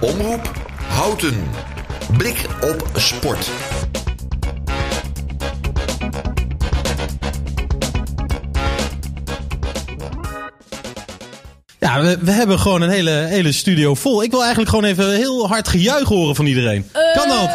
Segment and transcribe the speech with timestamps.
[0.00, 0.52] Omroep
[0.88, 1.48] Houten.
[2.16, 3.50] Blik op sport.
[11.78, 14.22] Ja, we, we hebben gewoon een hele, hele studio vol.
[14.22, 16.90] Ik wil eigenlijk gewoon even heel hard gejuich horen van iedereen.
[17.14, 17.50] kan dat?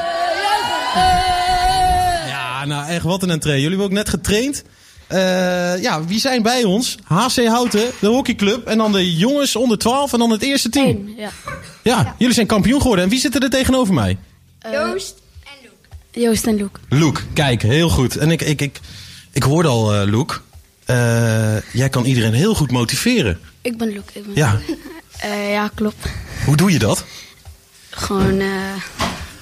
[2.28, 3.54] Ja, nou echt, wat een entree.
[3.62, 4.64] Jullie hebben ook net getraind.
[5.08, 6.98] Eh, ja, wie zijn bij ons?
[7.04, 8.68] HC Houten, de hockeyclub.
[8.68, 10.88] En dan de jongens onder 12 en dan het eerste team.
[10.88, 11.30] Eén, ja.
[11.92, 13.04] Ja, jullie zijn kampioen geworden.
[13.06, 14.18] En wie zit er tegenover mij?
[14.72, 16.24] Joost en Luc.
[16.24, 16.80] Joost en Loek.
[16.90, 18.18] Loek, kijk, heel goed.
[18.18, 18.80] En ik, ik, ik,
[19.32, 20.44] ik hoorde al, eh Loek.
[20.86, 23.40] eh, jij kan iedereen heel goed motiveren.
[23.62, 24.10] Ik ben Loek.
[24.14, 24.60] Ik ben Ja,
[25.20, 26.06] Eh, ja, klopt.
[26.46, 27.06] hoe doe je dat?
[27.90, 28.48] Gewoon eh,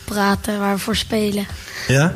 [0.06, 1.46] praten waar we voor spelen.
[1.88, 2.16] Ja?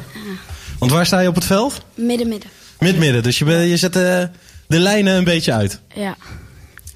[0.79, 1.81] Want waar sta je op het veld?
[1.95, 2.49] Midden, midden.
[2.79, 4.23] Mid-midden, dus je, ben- je zet eh,
[4.67, 5.79] de lijnen een beetje uit.
[5.95, 6.17] Ja.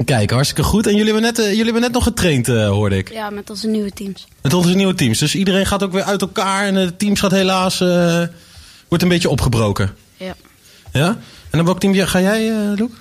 [0.05, 0.85] Kijk, hartstikke goed.
[0.87, 3.11] En jullie hebben net, eh, jullie hebben net nog getraind, eh, hoorde ik.
[3.11, 4.27] ja, met onze nieuwe teams.
[4.41, 5.19] Met onze nieuwe teams.
[5.19, 6.65] Dus iedereen gaat ook weer uit elkaar.
[6.65, 7.81] En het teams gaat helaas...
[7.81, 8.21] eh,
[8.87, 9.95] wordt een beetje opgebroken.
[10.17, 10.35] Ja.
[10.93, 11.07] Ja?
[11.49, 12.91] En dan welk team ga jij, Loek?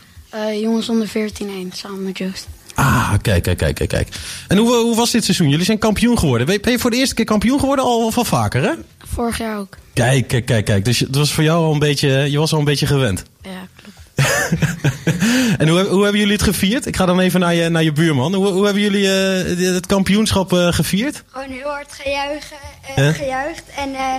[0.61, 2.47] Jongens onder 14-1, samen met Joost.
[2.75, 4.09] Ah, kijk, kijk, kijk, kijk, kijk.
[4.49, 5.49] En hoe, hoe was dit seizoen?
[5.49, 6.47] Jullie zijn kampioen geworden.
[6.47, 7.85] Ben je- voor de eerste keer kampioen geworden?
[7.85, 8.73] Al of al vaker, hè?
[9.15, 9.77] Vorig jaar ook.
[9.95, 10.85] Kijk, kijk, kijk, kijk.
[10.85, 12.09] Dus het was voor jou al een beetje...
[12.31, 13.23] Je was al een beetje gewend.
[13.43, 13.51] Ja,
[13.83, 13.97] klopt.
[15.59, 16.87] En hoe, hoe hebben jullie het gevierd?
[16.87, 18.35] Ik ga dan even naar je, naar je buurman.
[18.35, 21.23] Hoe, hoe hebben jullie eh, het kampioenschap eh, gevierd?
[21.31, 22.57] Gewoon heel hard gejuichen,
[22.97, 23.63] eh, gejuicht.
[23.77, 24.15] En, eh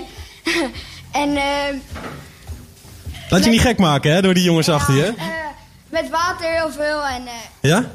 [1.22, 1.76] en eh,
[3.30, 5.06] Laat je niet gek maken, hè, door die jongens achter je.
[5.18, 5.26] eh,
[5.90, 7.06] met water heel veel.
[7.06, 7.34] En eh,
[7.72, 7.86] Ja?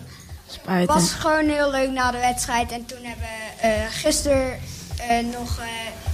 [0.67, 2.73] het was gewoon heel leuk na de wedstrijd.
[2.73, 3.25] En toen hebben
[3.61, 4.59] we eh, gisteren
[5.09, 5.65] eh, nog eh,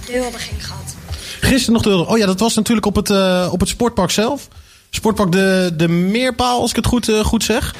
[0.05, 0.95] de huldiging gehad.
[1.41, 2.07] Gisteren nog de...
[2.11, 4.47] Oh ja, dat was natuurlijk op het, eh, op het sportpark zelf.
[4.95, 7.73] Sportpark de, de Meerpaal, als ik het goed, eh, goed zeg.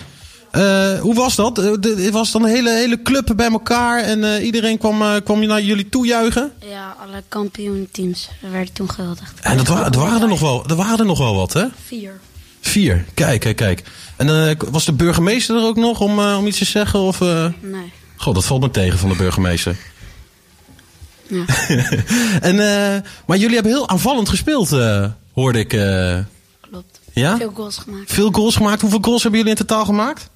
[0.53, 1.57] Eh, hoe was dat?
[1.59, 5.45] Eh, Het was dan een hele, hele club bij elkaar en iedereen kwam, eh, kwam
[5.45, 6.51] naar jullie toejuichen.
[6.69, 9.39] Ja, alle kampioenteams werden toen gehuldigd.
[9.41, 11.65] En dat wa waren er, nog wel, er waren er nog wel wat, hè?
[11.85, 12.19] Vier.
[12.61, 13.05] Vier.
[13.13, 13.83] Kijk, kijk, kijk.
[14.15, 16.99] En was de burgemeester er ook nog om, om iets te zeggen?
[16.99, 17.19] Of?
[17.19, 17.91] Nee.
[18.17, 19.75] God, dat valt me tegen van de burgemeester.
[21.27, 21.45] Ja.
[22.49, 22.55] en,
[23.25, 24.69] maar jullie hebben heel aanvallend gespeeld,
[25.33, 25.73] hoorde ik.
[27.13, 27.23] Eh.
[27.23, 27.37] Ja?
[27.37, 28.13] Veel goals gemaakt.
[28.13, 28.81] Veel goals gemaakt.
[28.81, 30.29] Hoeveel goals hebben jullie in totaal gemaakt?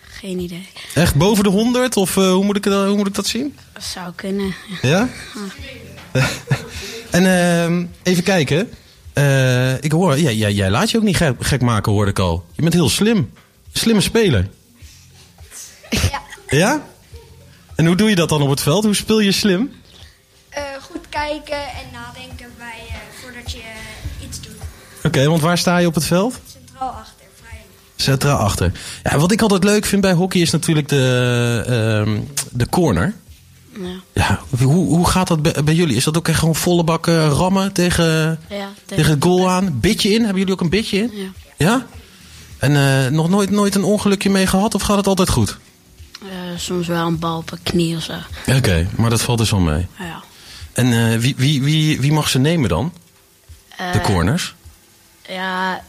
[0.00, 0.68] Geen idee.
[0.94, 1.96] Echt boven de 100?
[1.96, 3.56] Of eh, hoe, moet ik, het- hoe moet ik dat zien?
[3.72, 4.54] Dat zou kunnen.
[4.82, 5.08] Ja?
[7.10, 8.70] en ehm, even kijken.
[9.12, 12.44] Eh, ik hoor, jij, jij laat je ook niet gek, gek maken, hoorde ik al.
[12.54, 13.32] Je bent heel slim.
[13.72, 14.48] Slimme speler.
[15.90, 16.22] Ja.
[16.48, 16.86] Ja?
[17.74, 18.84] En hoe doe je dat dan op het veld?
[18.84, 19.72] Hoe speel je slim?
[20.48, 23.64] Eh, goed kijken en nadenken bij, eh, voordat je eh.
[25.06, 26.40] Oké, want waar sta je op het veld?
[26.52, 27.58] Centraal achter, vrij.
[27.96, 28.72] Centraal achter.
[29.02, 33.14] Ja, wat ik altijd leuk vind bij hockey is natuurlijk de, ehm, de corner.
[33.80, 34.00] Ja.
[34.12, 35.96] Ja, hoe, hoe gaat dat bij, bij jullie?
[35.96, 39.80] Is dat ook echt gewoon volle bak eh, rammen tegen, Ja, tegen het goal aan?
[39.80, 40.20] Bitje in?
[40.20, 41.10] Hebben jullie ook een bitje in?
[41.14, 41.26] Ja.
[41.56, 41.86] Ja?
[42.58, 45.58] En eh, nog nooit, nooit een ongelukje mee gehad of gaat het altijd goed?
[46.22, 48.12] Eh, soms wel een bal op een knie of zo.
[48.56, 49.86] Oké, maar dat valt dus wel mee.
[49.98, 50.22] Ja.
[50.72, 52.92] En eh, wie, wie, wie, wie mag ze nemen dan?
[53.92, 54.54] De corners?
[55.28, 55.82] Ja,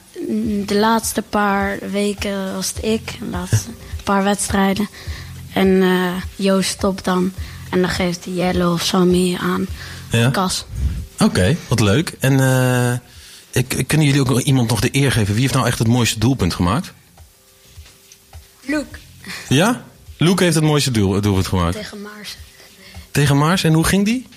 [0.66, 3.20] de laatste paar weken was het ik.
[3.20, 3.70] De laatste
[4.04, 4.90] paar wedstrijden.
[5.54, 7.34] En eh, Joost stopt dan.
[7.70, 9.68] En dan geeft hij Jelle of Sammy aan.
[10.12, 10.30] Ja?
[10.30, 10.66] Kas.
[11.20, 12.16] Oké, wat leuk.
[12.20, 12.94] En eh,
[13.52, 15.34] ik, kunnen jullie ook iemand nog de eer geven?
[15.34, 16.94] Wie heeft nou echt het mooiste doelpunt gemaakt?
[18.62, 18.84] Luc.
[19.50, 19.86] Ja?
[20.18, 21.76] Luke heeft het mooiste doel, doelpunt gemaakt.
[21.76, 22.38] Tegen Maars.
[23.12, 23.64] Tegen Maars.
[23.64, 24.28] En hoe ging die?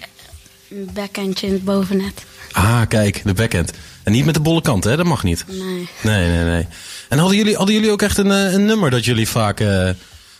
[0.68, 2.24] Een backhandje in het bovennet.
[2.52, 3.72] Ah, kijk, de backhand.
[4.02, 4.96] En niet met de bolle kant, hè?
[4.96, 5.44] Dat mag niet.
[5.48, 5.88] Nee.
[6.02, 6.66] Nee, nee, nee.
[7.08, 9.90] En hadden jullie, hadden jullie ook echt een, eh, een nummer dat jullie vaak eh,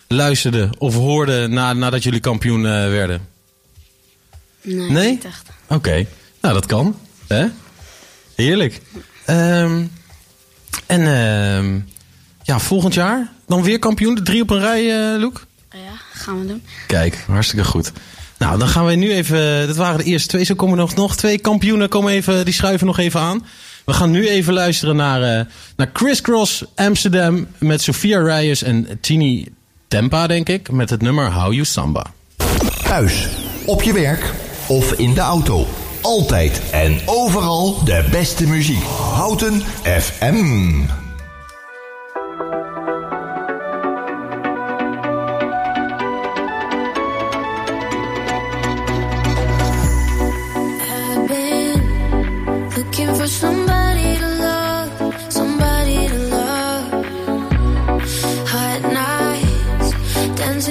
[0.09, 3.29] luisterden of hoorden na, nadat jullie kampioen eh, werden?
[4.63, 5.11] Nee, Nee?
[5.11, 5.49] niet echt.
[5.69, 6.07] Oké,
[6.41, 6.97] nou dat kan.
[7.27, 7.47] Hè?
[8.35, 8.81] Heerlijk.
[9.25, 9.85] Ehm,
[10.87, 11.81] en ehm,
[12.43, 14.15] ja, volgend jaar dan weer kampioen.
[14.15, 15.47] De drie op een rij, eh Loek?
[15.71, 15.79] Ja,
[16.13, 16.63] gaan we doen.
[16.87, 17.93] Kijk, hartstikke goed.
[18.41, 19.67] Nou, dan gaan we nu even.
[19.67, 20.45] Dat waren de eerste twee.
[20.45, 21.89] Zo komen nog, nog twee kampioenen.
[21.89, 23.45] Komen even, die schuiven nog even aan.
[23.85, 25.45] We gaan nu even luisteren naar, eh
[25.77, 27.47] naar Criss Cross Amsterdam.
[27.59, 29.49] Met Sophia Reyes en Tini
[29.89, 30.71] Tempa, denk ik.
[30.71, 32.07] Met het nummer How You Samba.
[32.83, 33.29] Thuis,
[33.65, 34.35] op je werk
[34.67, 35.67] of in de auto.
[36.01, 38.85] Altijd en overal de beste muziek.
[39.13, 41.00] Houten FM.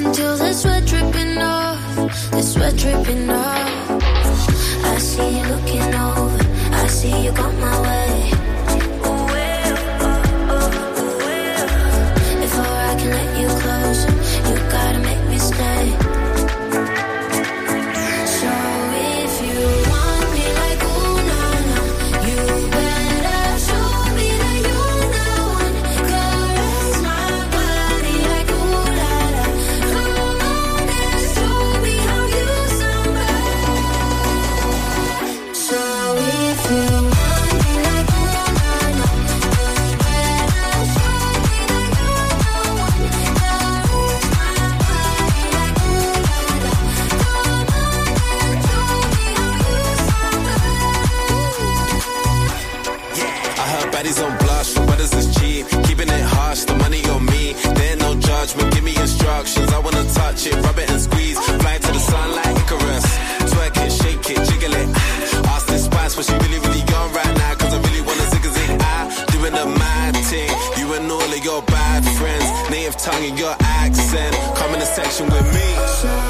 [0.02, 2.32] Till the sweat dripping off.
[2.32, 4.04] the sweat dripping off.
[4.86, 6.40] I see you looking over,
[6.74, 7.99] I see you got my way.
[60.40, 61.38] Touch it, rub it and squeeze.
[61.40, 63.06] Fly to the sun like Icarus.
[63.52, 64.90] Twerk it, shake it, jiggle it.
[65.48, 67.56] Ask this spice, but she really, really young right now.
[67.56, 68.82] Cause I really wanna zig a zig.
[68.82, 70.50] I doing the mad thing.
[70.80, 72.70] You and all of your bad friends.
[72.70, 74.36] Native tongue and your accent.
[74.56, 76.29] Come in the section with me.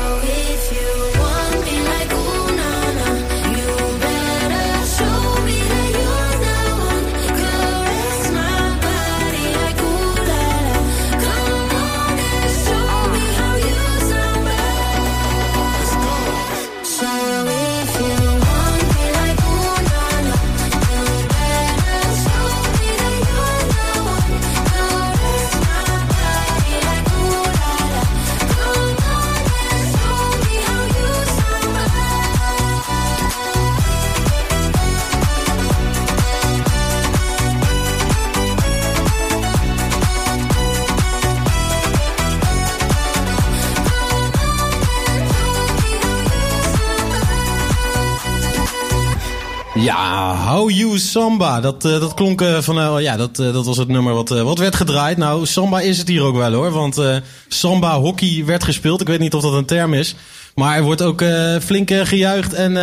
[49.80, 51.62] Ja, How You Samba.
[51.62, 52.80] Dat, eh, dat klonk eh, van...
[52.80, 55.18] eh, ja, dat, dat was het nummer wat, wat werd gedraaid.
[55.18, 56.72] Nou, Samba is het hier ook wel hoor.
[56.72, 57.02] Want
[57.48, 59.02] Samba hockey werd gespeeld.
[59.02, 60.16] Ik weet niet of dat een term is.
[60.56, 61.24] Maar er wordt ook
[61.62, 62.78] flink gejuicht en,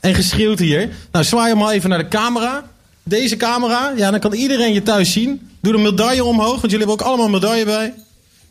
[0.00, 0.88] en geschreeuwd hier.
[1.12, 2.64] Nou, zwaai hem maar even naar de camera.
[3.02, 3.92] Deze camera.
[3.96, 5.50] Ja, dan kan iedereen je thuis zien.
[5.60, 7.94] Doe de medaille omhoog, want jullie hebben ook allemaal een medaille bij.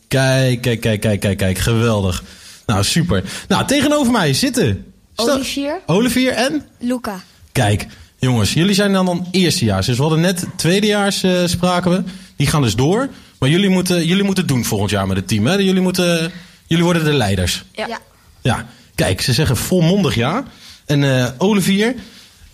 [0.07, 1.57] Kijk, kijk, kijk, kijk, kijk, kijk.
[1.57, 2.24] Geweldig.
[2.66, 3.24] Nou, super.
[3.48, 4.86] Nou, tegenover mij zitten...
[5.16, 5.81] Olivier.
[5.86, 6.66] Olivier en...
[6.80, 7.24] Luca.
[7.56, 7.88] Kijk,
[8.18, 9.86] jongens, jullie zijn dan dan eerstejaars.
[9.86, 12.04] Dus we hadden net tweedejaars eh, spraken we.
[12.36, 13.10] Die gaan dus door.
[13.40, 15.46] Maar jullie moeten, jullie moeten het doen volgend jaar met het team.
[15.46, 15.54] Hè?
[15.54, 16.31] Jullie, moeten,
[16.68, 17.63] jullie worden de leiders.
[17.72, 18.00] Ja.
[18.42, 18.66] Ja,
[18.96, 20.44] kijk, ze zeggen volmondig ja.
[20.86, 21.96] En eh, Olivier,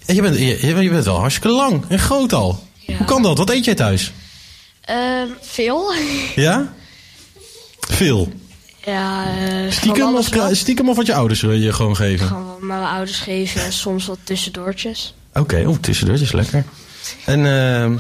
[0.06, 2.68] eh, je bent, je, je bent wel hartstikke lang en groot al.
[2.80, 2.98] Ja.
[2.98, 3.38] Hoe kan dat?
[3.38, 4.12] Wat eet jij thuis?
[4.82, 5.94] Ehm, veel.
[6.36, 6.74] Ja?
[8.02, 8.32] Veel.
[8.86, 10.56] Ja, eh, Stiekem of, wel.
[10.56, 12.28] stiekem of wat je ouders je gewoon geven?
[12.28, 15.14] Gewoon wat mijn ouders geven en soms wat tussendoortjes.
[15.34, 16.64] Oké, oh, tussendoortjes, lekker.
[17.26, 17.98] En, ehm,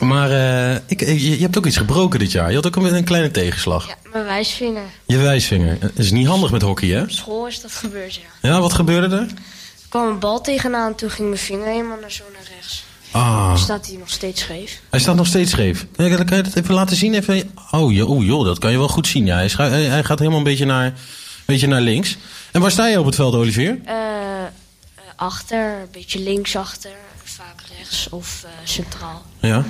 [0.00, 2.48] maar eh, ik, je, je hebt ook iets gebroken dit jaar.
[2.48, 3.86] Je had ook een, een kleine tegenslag.
[3.88, 4.86] Ja, mijn wijsvinger.
[5.06, 5.78] Je wijsvinger.
[5.80, 7.02] Dat is niet handig met hockey, hè?
[7.02, 8.48] Op school is dat gebeurd, ja.
[8.48, 9.22] Ja, wat gebeurde er?
[9.22, 12.84] Er kwam een bal tegenaan en toen ging mijn vinger helemaal naar zo naar rechts.
[13.14, 14.80] Ah, staat hij nog steeds scheef.
[14.90, 15.86] hij staat nog steeds scheef.
[15.96, 17.14] Kan je dat even laten zien.
[17.14, 17.50] Even.
[17.70, 19.26] Oh, joh, oh, joh, dat kan je wel goed zien.
[19.26, 19.34] Ja.
[19.36, 20.92] Hij, schu- hij- gaat helemaal een beetje naar, een
[21.46, 22.16] beetje naar links.
[22.52, 23.78] En waar sta je op het veld, Olivier?
[23.84, 23.94] Eh,
[25.16, 26.90] achter, een beetje linksachter,
[27.24, 29.22] vaak rechts of eh, centraal.
[29.40, 29.64] Ja.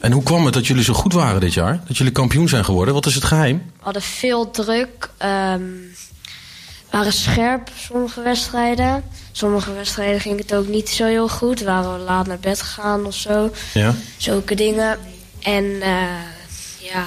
[0.00, 1.80] En hoe kwam het dat jullie zo goed waren dit jaar?
[1.86, 2.94] Dat jullie kampioen zijn geworden?
[2.94, 3.56] Wat is het geheim?
[3.76, 5.10] We hadden veel druk.
[5.18, 5.62] ehm
[6.90, 9.04] waren scherp sommige wedstrijden.
[9.32, 11.62] Sommige wedstrijden ging het ook niet zo heel goed.
[11.62, 13.52] Waren we laat naar bed gegaan of zo.
[13.74, 13.94] Ja.
[14.16, 14.98] Zulke dingen.
[15.42, 15.92] En eh,
[16.78, 17.04] ja.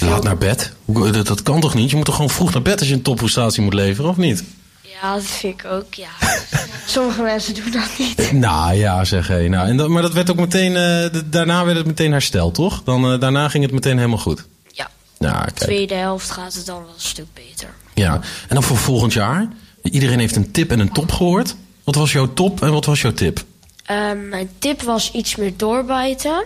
[0.00, 0.72] Laat naar bed?
[0.86, 1.90] Dat, dat kan toch niet?
[1.90, 4.44] Je moet toch gewoon vroeg naar bed als je een topprestatie moet leveren, of niet?
[4.80, 6.08] Ja, dat vind ik ook, ja.
[6.86, 8.32] Sommige mensen doen dat niet.
[8.32, 9.48] Nou ja, zeg hé.
[9.48, 12.54] Nou, en dat, maar dat werd ook meteen, eh, de- daarna werd het meteen hersteld,
[12.54, 12.82] toch?
[12.84, 14.44] Dan, eh, daarna ging het meteen helemaal goed.
[14.72, 14.88] Ja,
[15.18, 15.50] de kijk.
[15.58, 17.68] tweede helft gaat het dan wel een stuk beter.
[18.02, 18.14] Ja.
[18.48, 19.48] En dan voor volgend jaar?
[19.82, 21.56] Iedereen heeft een tip en een top gehoord.
[21.84, 23.44] Wat was jouw top en wat was jouw tip?
[23.84, 26.44] Ehm, mijn tip was iets meer doorbijten.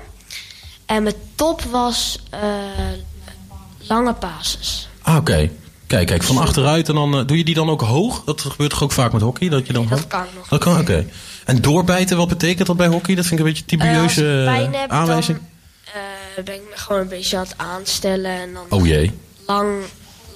[0.86, 2.40] En mijn top was eh,
[3.88, 4.88] lange pases.
[5.02, 5.50] Ah, oké.
[5.86, 8.22] Kijk, kijk, van achteruit en dan eh, doe je die dan ook hoog?
[8.25, 9.48] Dat gebeurt toch ook vaak met hockey?
[9.48, 10.48] Dat je dan dat hoog- kan nog.
[10.48, 11.06] Dat kan, oké.
[11.44, 13.14] En doorbijten, wat betekent dat bij hockey?
[13.14, 15.38] Dat vind ik een beetje Eh, als typieuze ik pijn heb, aanwijzing.
[15.38, 15.94] dan
[16.36, 18.30] eh, ben ik me gewoon een beetje aan het aanstellen.
[18.40, 19.12] En dan Oh jee.
[19.46, 19.82] lang,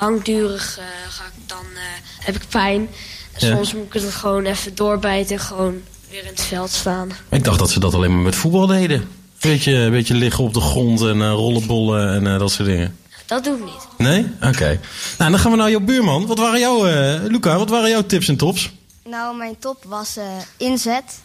[0.00, 1.82] langdurig eh, ga ik dan, eh,
[2.24, 2.88] heb ik pijn.
[3.32, 3.54] En Ja.
[3.54, 5.80] soms moet ik het gewoon even doorbijten en gewoon
[6.10, 7.10] weer in het veld staan.
[7.30, 9.08] Ik dacht dat ze dat alleen maar met voetbal deden.
[9.40, 12.96] Beetje, beetje liggen op de grond en eh, rollenbollen en eh, dat soort dingen.
[13.26, 13.86] Dat doe ik niet.
[13.98, 14.26] Nee?
[14.42, 14.80] Oké.
[15.18, 16.26] Nou, dan gaan we naar jouw buurman.
[16.26, 18.70] Wat waren jouw, eh Luca, wat waren jouw tips en tops?
[19.04, 20.24] Nou, mijn top was eh,
[20.56, 21.20] inzet.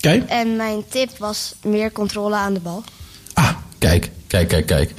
[0.00, 0.28] Kijk.
[0.28, 2.84] En mijn tip was meer controle aan de bal.
[3.34, 4.92] Ah, kijk, kijk, kijk, kijk.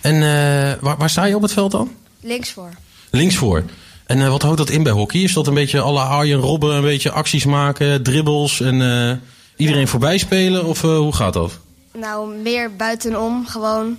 [0.00, 1.90] En eh, waar, waar sta je op het veld dan?
[2.26, 2.70] Links voor.
[3.10, 3.64] Links voor.
[4.06, 5.20] En eh, wat houdt dat in bij hockey?
[5.20, 9.16] Is dat een beetje alle Arjen Robben, een beetje acties maken, dribbles en eh,
[9.56, 10.64] iedereen voorbij spelen?
[10.64, 11.58] Of eh, hoe gaat dat?
[11.92, 13.46] Nou, meer buitenom.
[13.46, 13.98] Gewoon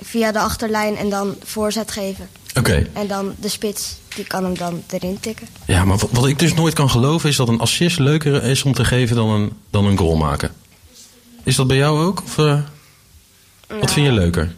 [0.00, 2.28] via de achterlijn en dan voorzet geven.
[2.58, 2.86] Oké.
[2.92, 5.46] En dan de spits, die kan hem dan erin tikken.
[5.66, 8.72] Ja, maar wat, ik dus nooit kan geloven is dat een assist leuker is om
[8.72, 10.50] te geven dan een, dan een goal maken.
[11.42, 12.22] Is dat bij jou ook?
[12.22, 12.34] Of,
[13.80, 14.54] wat vind je leuker?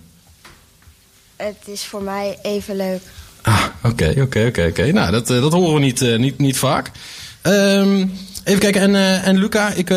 [1.41, 3.03] Het is voor mij even leuk.
[3.43, 4.93] Ah, oké, oké, oké, oké.
[4.93, 6.91] Nou, dat, eh, dat horen we niet, eh, niet, niet vaak.
[7.43, 8.07] Ehm,
[8.45, 9.91] even kijken, en, eh, en Luca, ik,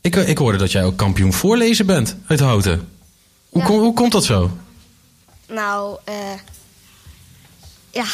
[0.00, 2.88] ik, ik hoorde dat jij ook kampioen voorlezen bent uit Houten.
[3.48, 3.66] Hoe, Ja.
[3.68, 4.50] kom- hoe komt dat zo?
[5.48, 6.14] Nou, eh
[7.90, 8.04] ja,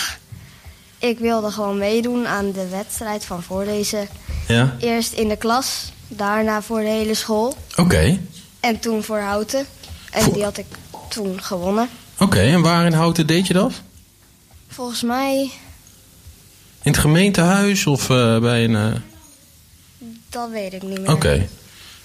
[0.99, 4.08] ik wilde gewoon meedoen aan de wedstrijd van voorlezen.
[4.49, 4.76] Ja?
[4.80, 7.56] Eerst in de klas, daarna voor de hele school.
[7.76, 8.18] Oké,
[8.61, 9.66] En toen voor Houten.
[10.11, 10.66] En die had ik
[11.08, 11.88] toen gewonnen.
[12.18, 12.40] Oké.
[12.40, 13.73] En waar in Houten deed je dat?
[14.68, 15.50] Volgens mij,
[16.82, 18.76] In het gemeentehuis of eh, bij een...
[18.76, 19.00] eh,
[20.28, 21.12] dat weet ik niet meer.
[21.12, 21.49] Oké.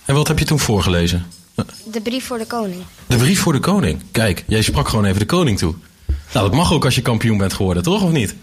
[0.05, 1.25] En wat heb je toen voorgelezen?
[1.91, 2.81] De brief voor de koning.
[3.07, 4.01] De brief voor de koning.
[4.11, 5.73] Kijk, jij sprak gewoon even de koning toe.
[6.33, 8.01] Nou, dat mag ook als je kampioen bent geworden, toch?
[8.03, 8.35] Of niet?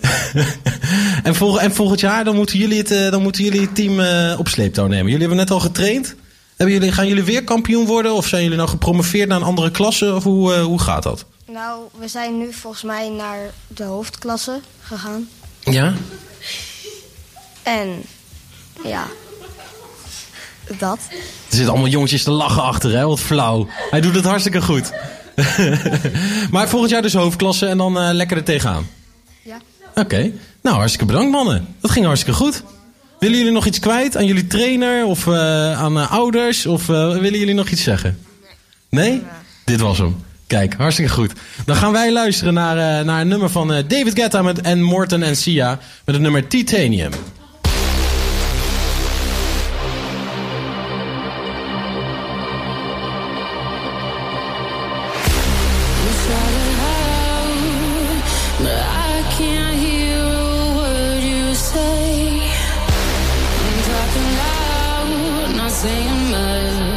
[1.22, 3.98] en, volg, en volgend jaar dan moeten jullie het, eh, dan moeten jullie het team
[4.38, 5.04] op sleeptouw nemen.
[5.04, 6.14] Jullie hebben net al getraind.
[6.60, 8.14] Hebben jullie, gaan jullie weer kampioen worden?
[8.14, 10.14] Of zijn jullie nou gepromoveerd naar een andere klasse?
[10.14, 11.24] Of hoe, eh, hoe gaat dat?
[11.46, 15.28] Nou, we zijn nu volgens mij naar de hoofdklasse gegaan.
[15.60, 15.94] Ja?
[17.62, 18.02] En
[18.84, 19.06] ja,
[20.78, 20.98] dat.
[21.10, 21.16] Er
[21.48, 23.06] zitten allemaal jongetjes te lachen achter, hè?
[23.06, 23.68] Wat flauw.
[23.90, 24.92] Hij doet het hartstikke goed.
[26.52, 28.86] maar volgend jaar dus hoofdklasse en dan eh, lekker er tegenaan.
[29.42, 29.56] Ja.
[29.94, 30.32] Oké.
[30.60, 31.74] Nou, hartstikke bedankt mannen.
[31.80, 32.62] Dat ging hartstikke goed.
[33.20, 36.66] Willen jullie nog iets kwijt aan jullie trainer of eh, aan eh, ouders?
[36.66, 38.18] Of eh, willen jullie nog iets zeggen?
[38.88, 39.22] Nee?
[39.64, 40.16] Dit was hem.
[40.46, 41.32] Kijk, hartstikke goed.
[41.64, 45.36] Dan gaan wij luisteren naar, naar een nummer van David Guetta met, en Morten en
[45.36, 47.10] Sia met het nummer Titanium.
[65.80, 66.89] Saying much.